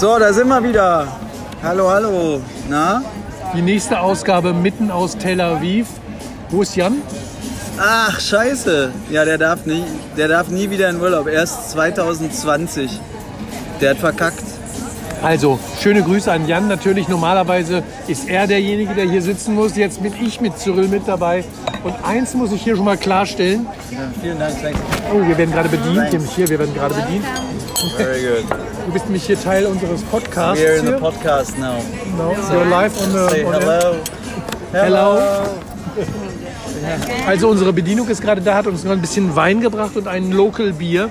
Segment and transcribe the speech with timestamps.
[0.00, 1.08] So, da sind wir wieder.
[1.62, 2.40] Hallo, hallo.
[2.70, 3.02] Na?
[3.54, 5.88] Die nächste Ausgabe mitten aus Tel Aviv.
[6.48, 7.02] Wo ist Jan?
[7.78, 8.92] Ach, scheiße.
[9.10, 9.84] Ja, der darf, nie,
[10.16, 11.28] der darf nie wieder in Urlaub.
[11.28, 12.98] Erst 2020.
[13.82, 14.42] Der hat verkackt.
[15.22, 16.66] Also, schöne Grüße an Jan.
[16.66, 19.76] Natürlich, normalerweise ist er derjenige, der hier sitzen muss.
[19.76, 21.44] Jetzt bin ich mit Cyril mit dabei.
[21.84, 23.66] Und eins muss ich hier schon mal klarstellen.
[23.90, 24.62] Ja, vielen Dank.
[24.62, 24.80] Thanks.
[25.12, 26.08] Oh, wir werden gerade bedient.
[26.34, 27.26] Hier, wir werden gerade bedient.
[27.96, 28.44] Very good.
[28.86, 30.62] Du bist nämlich hier Teil unseres Podcasts.
[30.62, 31.78] We're in the podcast now.
[32.16, 33.60] No, you're live on Say the, on air.
[33.60, 33.96] hello.
[34.72, 35.20] Hello.
[37.26, 40.30] Also unsere Bedienung ist gerade da, hat uns noch ein bisschen Wein gebracht und ein
[40.30, 41.10] Local Bier.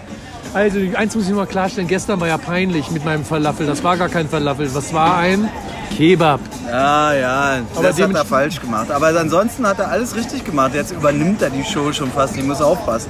[0.53, 3.67] Also eins muss ich mal klarstellen, gestern war ja peinlich mit meinem Falafel.
[3.67, 5.49] Das war gar kein Falafel, das war ein
[5.99, 6.39] Kebab.
[6.65, 8.89] Ja, ja, Aber das hat er falsch gemacht.
[8.89, 10.71] Aber ansonsten hat er alles richtig gemacht.
[10.73, 12.37] Jetzt übernimmt er die Show schon fast.
[12.37, 13.09] Ich muss aufpassen.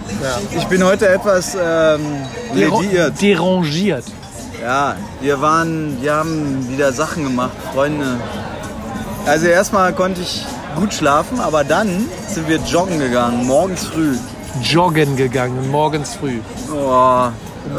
[0.58, 2.02] Ich bin heute etwas ähm,
[2.52, 3.22] lediert.
[3.22, 4.06] Derangiert.
[4.60, 8.18] Ja, wir waren, wir haben wieder Sachen gemacht, Freunde.
[9.28, 10.44] Also erstmal konnte ich
[10.76, 14.16] gut schlafen, aber dann sind wir joggen gegangen, morgens früh.
[14.64, 16.40] Joggen gegangen, morgens früh.
[16.74, 17.28] Oh,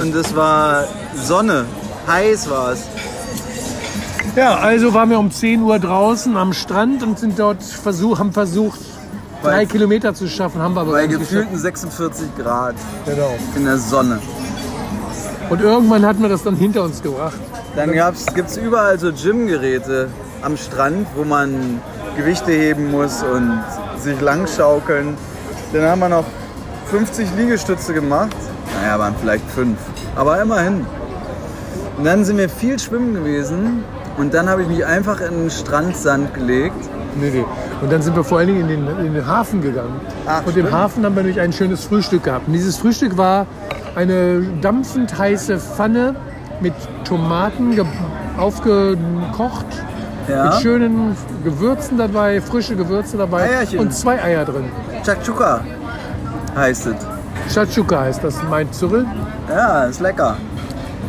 [0.01, 0.85] und es war
[1.21, 1.65] Sonne,
[2.07, 2.83] heiß war es.
[4.41, 8.33] Ja, also waren wir um 10 Uhr draußen am Strand und sind dort versuch, haben
[8.33, 8.81] versucht,
[9.43, 12.75] drei Bei- Kilometer zu schaffen, haben wir aber Bei nicht gefühlten 46 Grad.
[13.05, 13.35] Genau.
[13.55, 14.19] in der Sonne.
[15.51, 17.39] Und irgendwann hatten wir das dann hinter uns gebracht.
[17.77, 20.09] Dann gibt es überall so Gymgeräte
[20.41, 21.79] am Strand, wo man
[22.17, 23.63] Gewichte heben muss und
[23.99, 25.19] sich langschaukeln.
[25.75, 26.25] Dann haben wir noch
[26.91, 28.35] 50 Liegestütze gemacht.
[28.81, 29.77] Naja, waren vielleicht fünf.
[30.17, 30.87] Aber immerhin.
[31.99, 33.85] Und dann sind wir viel schwimmen gewesen.
[34.17, 36.75] Und dann habe ich mich einfach in den Strandsand gelegt.
[37.17, 37.45] Nee, nee.
[37.81, 40.01] Und dann sind wir vor allen Dingen in den, in den Hafen gegangen.
[40.27, 40.71] Ach, und im.
[40.71, 42.47] Hafen haben wir nämlich ein schönes Frühstück gehabt.
[42.47, 43.47] Und dieses Frühstück war
[43.97, 46.15] eine dampfend heiße Pfanne
[46.61, 46.75] mit
[47.05, 47.85] Tomaten ge-
[48.39, 49.67] aufgekocht,
[50.29, 50.45] Ja.
[50.45, 53.79] mit schönen Gewürzen dabei, frische Gewürze dabei Eierchen.
[53.81, 54.65] und zwei Eier drin.
[55.05, 55.61] Chakchuka
[56.57, 57.55] heißt es.
[57.55, 59.07] Chachuka heißt das, meint Cyril.
[59.49, 60.37] Ja, ist lecker.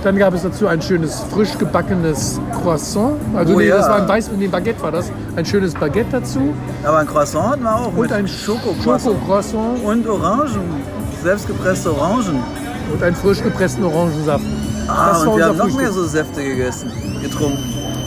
[0.04, 3.14] Dann gab es dazu ein schönes frisch gebackenes Croissant.
[3.36, 3.78] Also Oh nee, ja.
[3.78, 5.12] das war ein Weiß, nee, Baguette war das.
[5.36, 6.54] Ein schönes Baguette dazu
[6.84, 7.96] Aber ein Croissant hatten wir auch.
[7.96, 9.02] und ein Schokocroissant.
[9.04, 10.82] Schokocroissant Und Orangen.
[11.24, 12.40] Selbstgepresste Orangen.
[12.92, 14.44] und einen frisch gepressten Orangensaft.
[14.88, 15.82] Ah, das war und wir haben noch Frühstück.
[15.84, 16.92] mehr so Säfte gegessen,
[17.22, 17.60] getrunken.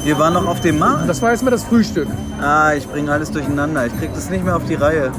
[0.03, 1.09] Wir waren noch auf dem Markt.
[1.09, 2.09] Das war erstmal das Frühstück.
[2.43, 3.87] Ah, ich bringe alles durcheinander.
[3.87, 5.13] Ich krieg das nicht mehr auf die Reihe.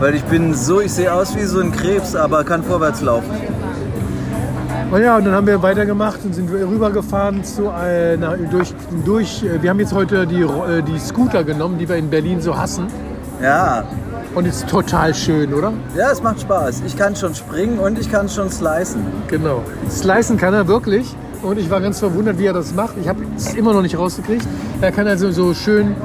[0.00, 3.30] Weil ich bin so, ich sehe aus wie so ein Krebs, aber kann vorwärts laufen.
[4.94, 8.72] Und ja, und dann haben wir weitergemacht und sind rübergefahren zu, na, durch,
[9.04, 9.42] durch.
[9.42, 12.56] äh, Wir haben jetzt heute die, äh, die Scooter genommen, die wir in Berlin so
[12.56, 12.86] hassen.
[13.42, 13.82] Ja,
[14.36, 15.72] Und ist total schön, oder?
[15.96, 16.82] ja, es macht Spaß.
[16.86, 19.04] Ich kann schon springen und ich kann schon slicen.
[19.26, 19.62] Genau.
[19.90, 21.12] Slicen kann er wirklich.
[21.42, 22.94] Und ich war ganz verwundert, wie er das macht.
[23.02, 24.46] Ich habe es immer noch nicht rausgekriegt.
[24.80, 25.96] Er kann also so schön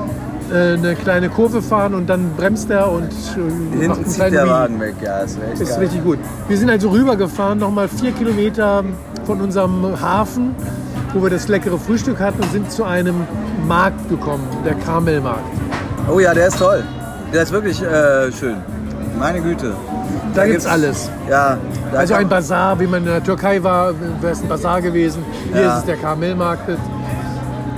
[0.51, 3.39] eine kleine Kurve fahren und dann bremst er und äh,
[3.87, 4.47] macht Hinten zieht der.
[4.47, 4.95] Wagen weg.
[5.03, 5.79] Ja, ist echt Ist geil.
[5.79, 6.17] richtig gut.
[6.47, 8.83] Wir sind also rübergefahren, nochmal vier Kilometer
[9.25, 10.55] von unserem Hafen,
[11.13, 13.15] wo wir das leckere Frühstück hatten und sind zu einem
[13.67, 15.43] Markt gekommen, der Karmelmarkt.
[16.11, 16.83] Oh ja, der ist toll.
[17.33, 18.55] Der ist wirklich äh, schön.
[19.19, 19.73] Meine Güte.
[20.33, 21.09] Da gibt's alles.
[21.29, 21.57] Ja.
[21.91, 25.23] da Also ein Bazar, wie man in der Türkei war, wäre es ein Bazar gewesen.
[25.51, 25.73] Hier Ja.
[25.73, 26.69] ist es der Karmelmarkt.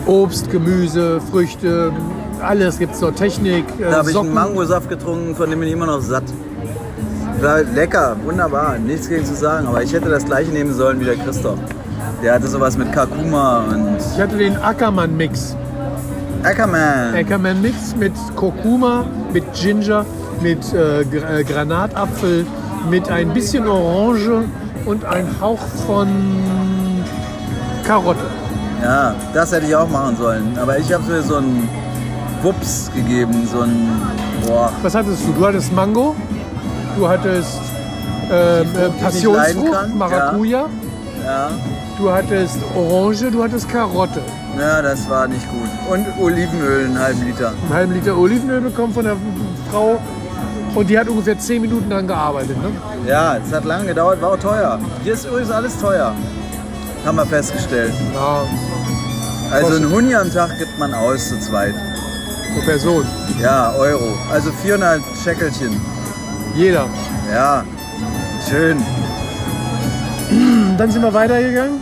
[0.06, 1.92] Obst, Gemüse, Früchte,
[2.44, 3.16] alles gibt es dort.
[3.18, 4.34] Technik, äh, Da habe ich einen.
[4.34, 6.24] Mangosaft getrunken, von dem bin ich immer noch satt.
[7.42, 9.68] War lecker, wunderbar, nichts gegen zu sagen.
[9.68, 11.58] Aber ich hätte das gleiche nehmen sollen wie der Christoph.
[12.24, 15.56] Der hatte sowas mit Kurkuma und Ich hatte den Ackermann-Mix.
[16.44, 17.16] Ackerman.
[17.16, 20.06] Ackerman-Mix mit Kurkuma, mit Ginger,
[20.42, 22.46] mit äh, äh, Granatapfel,
[22.90, 24.44] mit ein bisschen Orange
[24.86, 26.08] und ein Hauch von
[27.86, 28.20] Karotte.
[28.84, 30.58] Ja, das hätte ich auch machen sollen.
[30.60, 31.68] Aber ich habe mir so einen
[32.44, 34.02] Wups gegeben, so ein
[34.46, 35.34] boah, Was hattest du?
[35.34, 36.16] Du hattest Mango,
[36.98, 37.60] du hattest
[38.30, 40.66] äh, äh, leiden Passionsfrucht, Maracuja,
[41.26, 41.50] ja.
[41.98, 44.22] du hattest Orange, du hattest Karotte.
[44.60, 45.70] Ja, das war nicht gut.
[45.90, 47.50] Und Olivenöl, einen halben Liter.
[47.50, 49.16] Einen halben Liter Olivenöl bekommen von der
[49.72, 50.00] Frau
[50.76, 52.58] und die hat ungefähr 10 Minuten dran gearbeitet.
[52.62, 52.72] Ne?
[53.08, 54.80] Ja, es hat lange gedauert, war auch teuer.
[55.04, 56.14] Hier ist übrigens alles teuer.
[57.06, 57.94] Haben wir festgestellt.
[58.14, 58.44] Ja,
[59.52, 61.74] Also ein Huni am Tag gibt man aus zu zweit.
[62.54, 63.06] Pro Person.
[63.42, 64.18] Ja, Euro.
[64.32, 65.80] Also 400 Scheckelchen.
[66.56, 66.86] Jeder.
[67.34, 67.64] Ja,
[68.50, 68.78] schön.
[70.78, 71.80] Dann sind wir weitergegangen,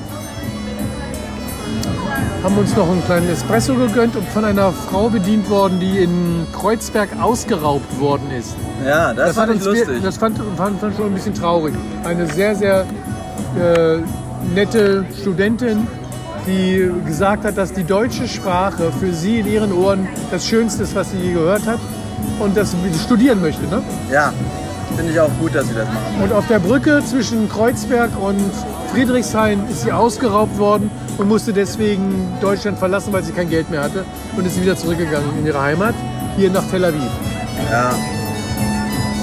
[2.43, 6.47] haben uns noch einen kleinen Espresso gegönnt und von einer Frau bedient worden, die in
[6.51, 8.55] Kreuzberg ausgeraubt worden ist.
[8.85, 9.87] Ja, das, fand ich uns lustig.
[9.89, 11.73] wir- das fand, fand, fand schon ein bisschen traurig.
[12.03, 12.81] Eine sehr, sehr
[13.61, 13.97] äh,
[14.55, 15.85] nette Studentin,
[16.45, 20.95] die gesagt hat, dass die deutsche Sprache für sie in ihren Ohren das Schönste ist,
[20.95, 21.79] was sie je gehört hat
[22.39, 23.63] und das sie studieren möchte.
[23.67, 23.81] Ne?
[24.11, 24.33] Ja,
[24.95, 26.23] finde ich auch gut, dass sie das machen.
[26.23, 28.51] Und auf der Brücke zwischen Kreuzberg und
[28.91, 33.83] Friedrichshain ist sie ausgeraubt worden und musste deswegen Deutschland verlassen, weil sie kein Geld mehr
[33.83, 34.03] hatte
[34.35, 35.93] und ist wieder zurückgegangen in ihre Heimat,
[36.37, 37.11] hier nach Tel Aviv.
[37.71, 37.93] Ja.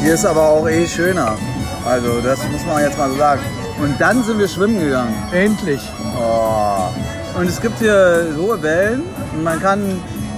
[0.02, 1.36] Hier ist aber auch eh schöner.
[1.84, 3.40] Also das muss man jetzt mal so sagen.
[3.80, 5.14] Und dann sind wir schwimmen gegangen.
[5.32, 5.80] Endlich.
[6.18, 6.88] Oh.
[7.38, 9.02] Und es gibt hier hohe Wellen
[9.34, 9.80] und man kann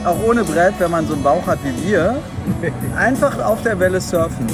[0.04, 2.16] auch ohne Brett, wenn man so einen Bauch hat wie wir,
[2.96, 4.46] einfach auf der Welle surfen.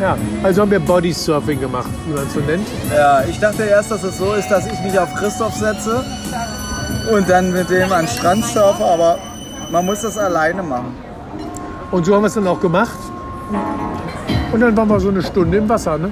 [0.00, 2.66] Ja, also haben wir Bodysurfing gemacht, wie man es so nennt.
[2.92, 6.04] Ja, ich dachte erst, dass es so ist, dass ich mich auf Christoph setze
[7.12, 9.18] und dann mit dem an den Strand surfe, aber
[9.70, 10.94] man muss das alleine machen.
[11.92, 12.98] Und so haben wir es dann auch gemacht.
[14.50, 15.98] Und dann waren wir so eine Stunde im Wasser.
[15.98, 16.10] Ne?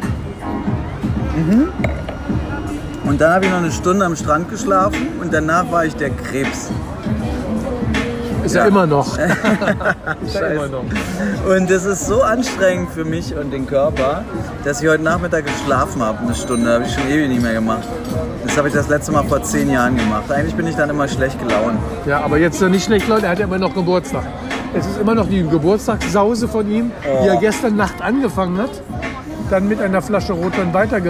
[3.10, 6.10] Und dann habe ich noch eine Stunde am Strand geschlafen und danach war ich der
[6.10, 6.70] Krebs.
[8.44, 8.68] Ist ja, Ja.
[8.68, 9.18] immer noch.
[10.24, 10.84] ist ja immer noch.
[11.44, 14.22] Und das ist so anstrengend für mich und den Körper,
[14.62, 16.72] dass ich heute Nachmittag geschlafen habe, eine Stunde.
[16.72, 17.82] Habe ich schon ewig nicht mehr gemacht.
[18.46, 20.30] Das habe ich das letzte Mal vor zehn Jahren gemacht.
[20.30, 21.80] Eigentlich bin ich dann immer schlecht gelaunt.
[22.06, 24.22] Ja, aber jetzt nicht schlecht, Leute, er hat ja immer noch Geburtstag.
[24.72, 26.92] Es ist immer noch die Geburtstagssause von ihm,
[27.24, 27.40] die er Oh.
[27.40, 28.70] gestern Nacht angefangen hat,
[29.50, 31.00] dann mit einer Flasche Rotwein weiter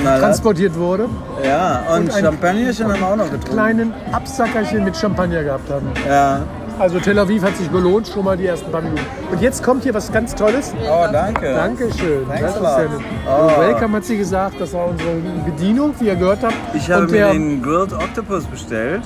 [0.00, 0.20] Knallhart.
[0.22, 1.06] transportiert wurde.
[1.44, 3.50] Ja, und, Und ein- Champagnerchen haben wir auch noch getrunken.
[3.52, 5.86] Kleinen Absackerchen mit Champagner gehabt haben.
[6.08, 6.40] Ja.
[6.78, 9.02] Also Tel Aviv hat sich gelohnt, schon mal die ersten paar Minuten.
[9.30, 10.72] Und jetzt kommt hier was ganz Tolles.
[10.90, 11.52] Oh, danke.
[11.52, 12.26] Dankeschön.
[12.26, 12.88] Thanks Das ist nett.
[13.28, 13.60] Oh.
[13.60, 15.10] Welcome hat sie gesagt, das war unsere
[15.44, 16.54] Bedienung, wie ihr gehört habt.
[16.72, 19.02] Ich habe mir den Grilled Octopus bestellt.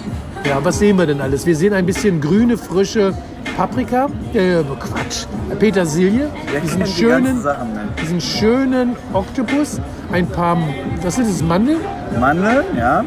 [0.48, 1.46] Ja, was sehen wir denn alles?
[1.46, 3.12] Wir sehen ein bisschen grüne, frische
[3.56, 5.26] Paprika, äh, Quatsch,
[5.60, 6.28] Petersilie,
[6.62, 7.54] diesen die schönen, ne?
[8.02, 9.80] diesen schönen Oktopus,
[10.12, 10.58] ein paar,
[11.02, 11.78] was ist das, Mandeln?
[12.18, 13.04] Mandeln, ja.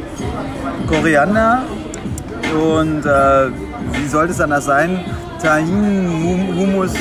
[0.88, 1.64] Koriander
[2.54, 3.50] und äh,
[3.94, 5.04] wie sollte es anders sein?
[5.42, 6.94] Tahin-Hummus,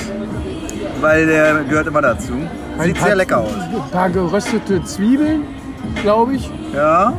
[1.01, 2.33] weil der gehört immer dazu.
[2.83, 3.53] Sieht paar- sehr lecker aus.
[3.53, 5.45] Ein paar geröstete Zwiebeln,
[6.03, 6.51] glaube ich.
[6.75, 7.13] Ja,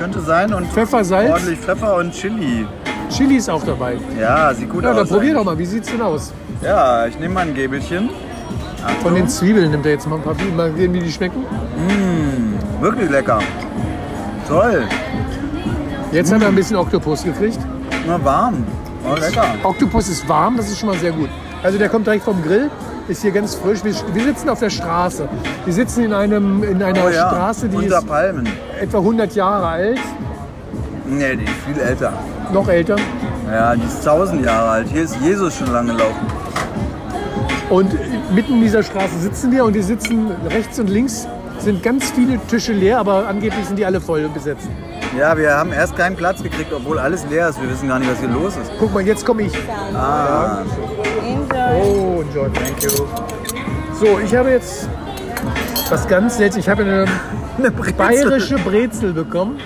[0.00, 0.52] könnte sein.
[0.54, 1.30] Und Pfeffer, Salz.
[1.30, 2.66] ordentlich Pfeffer und Chili.
[3.16, 3.96] Chili ist auch dabei.
[4.20, 4.96] Ja, sieht gut Ja, aus.
[4.96, 5.34] dann probier eigentlich.
[5.36, 6.32] doch mal, wie sieht's denn aus?
[6.62, 8.10] Ja, ich nehme mal ein Gäbelchen.
[9.02, 11.44] Von den Zwiebeln nimmt er jetzt mal ein paar, mal sehen, wie die schmecken.
[12.80, 13.38] Wirklich lecker.
[14.48, 14.82] Toll.
[16.12, 17.58] Jetzt hat er ein bisschen Oktopus gekriegt.
[18.06, 18.64] Na warm.
[19.10, 19.44] Oh, lecker.
[19.62, 21.28] Oktopus ist warm, das ist schon mal sehr gut.
[21.62, 22.70] Also der kommt direkt vom Grill,
[23.08, 23.82] ist hier ganz frisch.
[23.82, 25.26] Wir, wir sitzen auf der Straße.
[25.64, 28.46] Wir sitzen in, einem, in einer Oh ja, Straße, die unter ist Palmen.
[28.80, 29.98] etwa 100 Jahre alt,
[31.06, 32.12] Nee, die ist viel älter.
[32.54, 32.96] Noch älter.
[33.50, 34.88] Ja, die ist 1000 Jahre alt.
[34.90, 36.26] Hier ist Jesus schon lange gelaufen.
[37.68, 37.92] Und
[38.34, 41.26] mitten in dieser Straße sitzen wir und die sitzen rechts und links
[41.58, 44.68] sind ganz viele Tische leer, aber angeblich sind die alle voll besetzt.
[45.18, 47.60] Ja, wir haben erst keinen Platz gekriegt, obwohl alles leer ist.
[47.62, 48.70] Wir wissen gar nicht, was hier los ist.
[48.78, 49.52] Guck mal, jetzt komme ich.
[49.94, 50.58] Ah,
[51.82, 52.90] Oh, John, thank you.
[53.98, 54.88] So, ich habe jetzt
[55.88, 56.58] was ganz selten.
[56.58, 57.06] Ich habe eine
[57.56, 57.94] eine Brezel.
[57.94, 59.58] bayerische Brezel bekommen.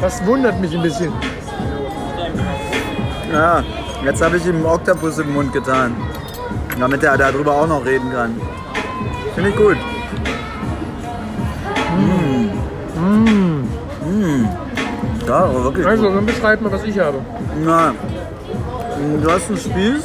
[0.00, 1.12] Das wundert mich ein bisschen.
[3.32, 3.62] Ja,
[4.04, 5.94] jetzt habe ich ihm einen Oktopus im Mund getan.
[6.78, 8.40] Damit er darüber auch noch reden kann.
[9.34, 9.76] Finde ich gut.
[12.96, 13.64] Mm.
[14.08, 14.48] Mm.
[15.26, 16.16] Ja, aber wirklich Also, gut.
[16.16, 17.18] dann beschreib mal, was ich habe.
[17.64, 17.92] Na,
[19.22, 20.04] du hast einen Spieß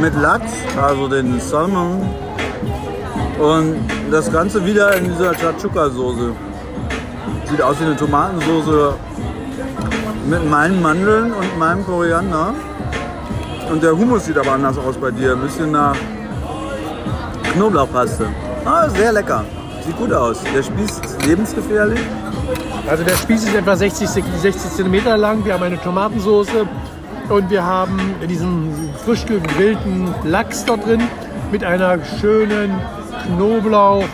[0.00, 0.52] mit Lachs,
[0.82, 2.02] also den Salmon.
[3.38, 3.76] Und
[4.10, 6.32] das Ganze wieder in dieser Chachuka-Soße.
[7.50, 8.94] Sieht aus wie eine Tomatensoße
[10.28, 12.54] mit meinen Mandeln und meinem Koriander.
[13.70, 15.32] Und der Hummus sieht aber anders aus bei dir.
[15.32, 15.96] Ein bisschen nach
[17.52, 18.26] Knoblauchpaste.
[18.64, 19.44] Ah, sehr lecker.
[19.84, 20.38] Sieht gut aus.
[20.54, 22.00] Der Spieß ist lebensgefährlich.
[22.88, 25.44] Also der Spieß ist etwa 60, 60 cm lang.
[25.44, 26.48] Wir haben eine Tomatensauce
[27.28, 31.02] und wir haben diesen frisch gegrillten Lachs da drin
[31.50, 32.80] mit einer schönen
[33.26, 34.04] Knoblauch.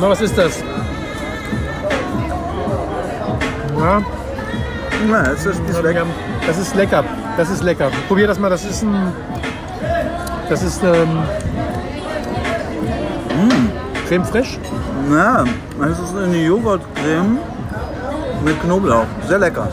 [0.00, 0.62] Na, was ist das?
[3.78, 4.02] Ja,
[5.10, 5.98] Ja, jetzt ist weg.
[5.98, 6.10] haben-
[6.46, 7.04] das ist lecker.
[7.36, 7.90] Das ist lecker.
[8.08, 8.50] Probier das mal.
[8.50, 9.12] Das ist ein.
[10.48, 11.22] Das ist ähm,
[14.08, 14.58] Creme fraiche.
[15.10, 15.44] Ja,
[15.90, 17.38] es ist eine Joghurtcreme
[18.44, 19.06] mit Knoblauch.
[19.26, 19.68] Sehr lecker.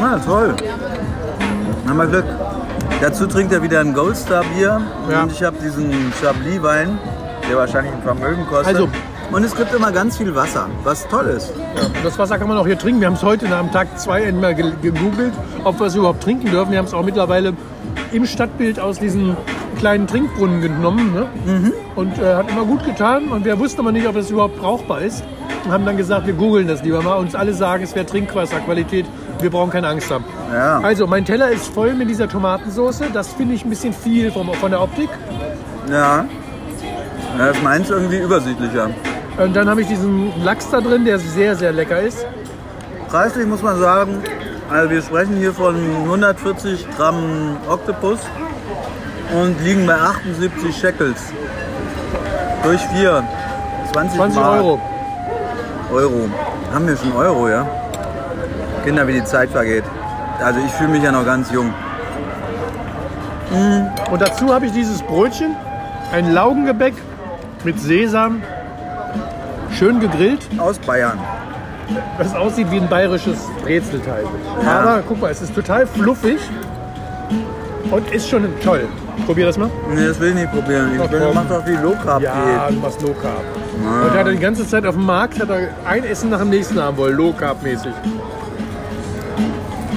[0.00, 0.54] Na, toll.
[1.88, 2.24] Haben wir Glück.
[3.00, 4.80] Dazu trinkt er wieder ein Goldstar Bier.
[5.10, 5.22] Ja.
[5.22, 6.98] Und ich habe diesen Chablis-Wein,
[7.48, 8.68] der wahrscheinlich ein Vermögen kostet.
[8.68, 8.88] Also-
[9.32, 11.52] Und es gibt immer ganz viel Wasser, was toll ist.
[12.04, 13.00] Das Wasser kann man auch hier trinken.
[13.00, 15.32] Wir haben es heute nach dem Tag zwei einmal ge- gegoogelt,
[15.64, 16.70] ob wir es überhaupt trinken dürfen.
[16.70, 17.52] Wir haben es auch mittlerweile
[18.12, 19.36] im Stadtbild aus diesen einen
[19.78, 21.26] kleinen Trinkbrunnen genommen ne?
[21.44, 21.72] Mhm.
[21.96, 23.28] und äh, hat immer gut getan.
[23.28, 25.22] Und wir wussten aber nicht, ob das überhaupt brauchbar ist.
[25.64, 27.16] Und haben dann gesagt, wir googeln das lieber mal.
[27.16, 29.04] Uns alle sagen, es wäre Trinkwasserqualität.
[29.40, 30.24] Wir brauchen keine Angst haben.
[30.52, 30.78] Ja.
[30.80, 33.02] Also, mein Teller ist voll mit dieser Tomatensauce.
[33.12, 35.10] Das finde ich ein bisschen viel vom, von der Optik.
[35.90, 36.24] Ja.
[37.38, 38.90] ja das meins irgendwie übersichtlicher.
[39.38, 42.24] Und dann habe ich diesen Lachs da drin, der sehr, sehr lecker ist.
[43.08, 44.22] Preislich muss man sagen,
[44.70, 48.20] also wir sprechen hier von 140 Gramm Oktopus
[49.34, 51.20] und liegen bei 78 Shekels.
[52.62, 53.22] Durch 4.
[53.92, 54.56] 20, 20 Mark.
[54.58, 54.80] Euro.
[55.92, 56.28] Euro.
[56.72, 57.66] Haben wir schon Euro, ja?
[58.84, 59.84] Kinder, wie die Zeit vergeht.
[60.42, 61.72] Also ich fühle mich ja noch ganz jung.
[64.10, 65.54] Und dazu habe ich dieses Brötchen,
[66.12, 66.94] ein Laugengebäck
[67.64, 68.42] mit Sesam,
[69.78, 71.18] schön gegrillt, Aus Bayern.
[72.18, 74.24] das aussieht wie ein bayerisches Brezelteig.
[74.64, 74.80] Ja.
[74.80, 76.38] Aber guck mal, es ist total fluffig
[77.90, 78.84] und ist schon toll.
[79.26, 79.70] Probier das mal.
[79.94, 80.90] Nee, das will ich nicht probieren.
[80.94, 81.34] Ich Ach, komm.
[81.34, 83.42] mach doch die Low Carb Ja, du machst Low Carb.
[84.04, 86.50] Und er hat die ganze Zeit auf dem Markt hat er ein Essen nach dem
[86.50, 87.92] nächsten haben wollen, Low Carb mäßig.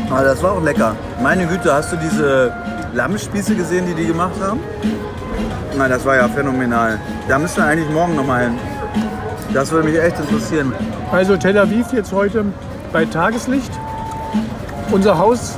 [0.10, 0.96] Aber das war auch lecker.
[1.22, 2.52] Meine Güte, hast du diese
[2.94, 4.60] Lammspieße gesehen, die die gemacht haben?
[5.78, 7.00] Na, das war ja phänomenal.
[7.28, 8.58] Da müssen wir eigentlich morgen noch mal hin.
[9.54, 10.74] Das würde mich echt interessieren.
[11.12, 12.46] Also Tel Aviv jetzt heute
[12.94, 13.72] bei Tageslicht.
[14.92, 15.58] Unser Haus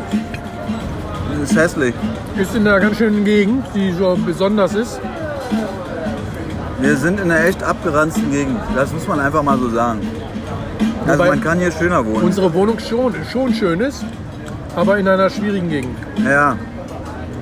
[1.44, 1.94] ist hässlich.
[2.38, 5.00] ist in einer ganz schönen Gegend, die so besonders ist.
[6.80, 8.60] Wir sind in einer echt abgeranzten Gegend.
[8.76, 10.00] Das muss man einfach mal so sagen.
[11.06, 12.24] Also Wobei- man kann hier schöner wohnen.
[12.24, 14.04] Unsere Wohnung schon, schon schön ist,
[14.76, 15.96] aber in einer schwierigen Gegend.
[16.24, 16.56] Ja,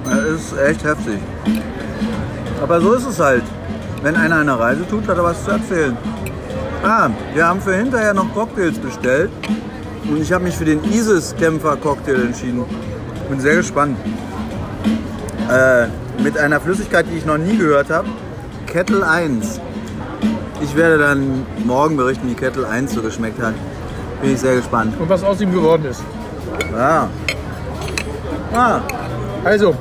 [0.05, 1.19] das ist echt heftig.
[2.61, 3.43] Aber so ist es halt.
[4.01, 5.97] Wenn einer eine Reise tut, hat er was zu erzählen.
[6.83, 9.29] Ah, wir haben für hinterher noch Cocktails bestellt.
[10.09, 12.63] Und ich habe mich für den ISIS-Kämpfer-Cocktail entschieden.
[13.29, 13.97] Bin sehr gespannt.
[15.51, 15.87] Äh,
[16.21, 18.07] mit einer Flüssigkeit, die ich noch nie gehört habe.
[18.65, 19.59] Kettle 1.
[20.61, 23.53] Ich werde dann morgen berichten, wie Kettle 1 so geschmeckt hat.
[24.21, 24.93] Bin ich sehr gespannt.
[24.99, 26.01] Und was aus ihm geworden ist.
[26.71, 27.09] Ja.
[28.53, 28.81] Ah,
[29.43, 29.75] Also,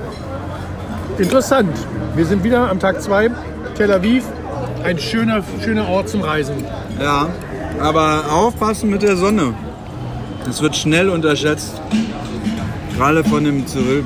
[1.17, 1.77] interessant.
[2.15, 3.31] Wir sind wieder am Tag 2.
[3.77, 4.25] Tel Aviv,
[4.85, 6.65] ein schöner, schöner Ort zum Reisen.
[7.01, 7.29] Ja,
[7.81, 9.55] aber aufpassen mit der Sonne.
[10.45, 11.81] Das wird schnell unterschätzt.
[12.97, 14.05] Gerade von dem Cyril,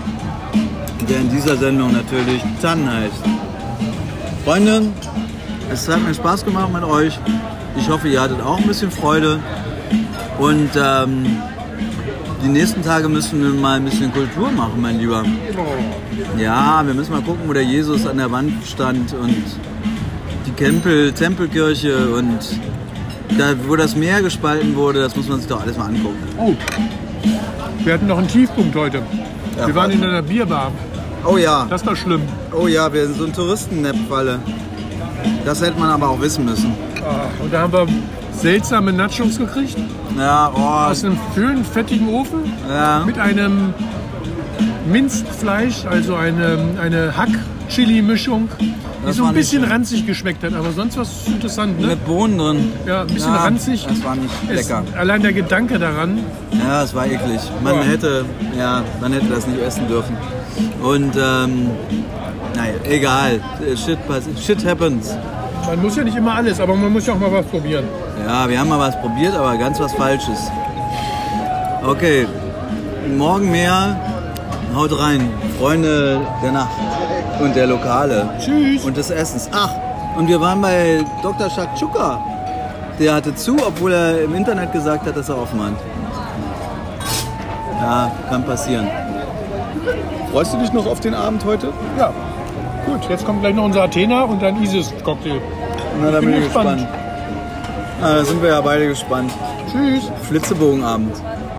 [1.08, 3.22] der in dieser Sendung natürlich Tan heißt.
[4.44, 4.82] Freunde,
[5.72, 7.18] es hat mir Spaß gemacht mit euch.
[7.78, 9.40] Ich hoffe, ihr hattet auch ein bisschen Freude.
[10.38, 11.24] Und ähm,
[12.44, 15.24] die nächsten Tage müssen wir mal ein bisschen Kultur machen, mein Lieber.
[16.36, 19.44] Ja, wir müssen mal gucken, wo der Jesus an der Wand stand und
[20.46, 22.38] die Tempel, Tempelkirche und
[23.38, 26.16] da, wo das Meer gespalten wurde, das muss man sich doch alles mal angucken.
[26.38, 26.54] Oh,
[27.84, 29.02] wir hatten noch einen Tiefpunkt heute.
[29.58, 30.72] Ja, wir waren in einer Bierbar.
[31.24, 32.22] Oh ja, Das war schlimm.
[32.52, 34.38] oh ja, wir sind so ein Touristennap-Falle.
[35.44, 36.72] Das hätte man aber auch wissen müssen.
[37.04, 37.86] Ah, Und da haben wir
[38.32, 39.76] seltsame Nachos gekriegt.
[40.18, 42.40] Ja, oh, Aus einem schönen, fettigen Ofen.
[42.68, 43.02] ja.
[43.06, 43.72] Mit einem
[44.90, 48.48] Minzfleisch, also eine, eine Hack-Chili-Mischung,
[49.06, 50.54] die so ein bisschen ranzig geschmeckt hat.
[50.54, 51.88] Aber sonst was interessant, ne?
[51.88, 52.72] Mit Bohnen drin.
[52.86, 53.86] Ja, ein bisschen Ja, ranzig.
[53.88, 54.82] Das war nicht Es, lecker.
[54.96, 56.18] allein der Gedanke daran.
[56.66, 57.40] Ja, es war eklig.
[57.62, 57.82] Man Ja.
[57.82, 58.24] hätte,
[58.58, 60.16] ja, man hätte das nicht essen dürfen.
[60.82, 61.70] Und ähm,
[62.54, 63.40] naja, egal.
[63.76, 63.98] Shit,
[64.44, 65.14] shit happens.
[65.66, 67.84] Man muss ja nicht immer alles, aber man muss ja auch mal was probieren.
[68.26, 70.38] Ja, wir haben mal was probiert, aber ganz was Falsches.
[71.84, 72.26] Okay,
[73.16, 73.96] morgen mehr.
[74.74, 76.70] Haut rein, Freunde der Nacht
[77.40, 78.82] und der Lokale Tschüss.
[78.84, 79.48] und des Essens.
[79.52, 79.70] Ach,
[80.16, 81.50] und wir waren bei Dr.
[81.50, 82.18] Shakchuka.
[82.98, 85.72] Der hatte zu, obwohl er im Internet gesagt hat, dass er offen hat.
[87.80, 88.88] Ja, kann passieren.
[90.30, 91.72] Freust du dich noch auf den Abend heute?
[91.98, 92.12] Ja.
[92.86, 95.40] Gut, jetzt kommt gleich noch unser Athena und ein Isis-Cocktail.
[96.00, 96.78] Na, da bin bin ich gespannt.
[96.80, 96.98] gespannt.
[98.00, 99.30] Na, da sind wir ja beide gespannt.
[99.70, 100.10] Tschüss.
[100.28, 101.14] Flitzebogenabend.